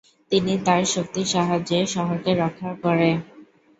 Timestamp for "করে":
2.83-3.09